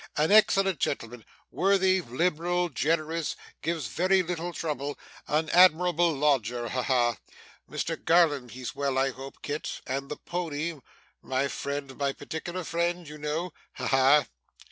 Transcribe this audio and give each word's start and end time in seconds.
An 0.17 0.31
excellent 0.31 0.79
gentleman 0.79 1.23
worthy, 1.51 2.01
liberal, 2.01 2.69
generous, 2.69 3.35
gives 3.61 3.85
very 3.85 4.23
little 4.23 4.51
trouble 4.51 4.97
an 5.27 5.47
admirable 5.51 6.11
lodger. 6.11 6.69
Ha 6.69 6.81
ha! 6.81 7.17
Mr 7.69 8.03
Garland 8.03 8.49
he's 8.49 8.73
well 8.73 8.97
I 8.97 9.11
hope, 9.11 9.43
Kit 9.43 9.79
and 9.85 10.09
the 10.09 10.17
pony 10.17 10.79
my 11.21 11.47
friend, 11.47 11.95
my 11.99 12.13
particular 12.13 12.63
friend 12.63 13.07
you 13.07 13.19
know. 13.19 13.53
Ha 13.73 13.89
ha! 13.89 14.25